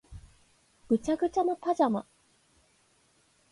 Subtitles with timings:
[0.87, 2.07] ぐちゃぐちゃなパジャマ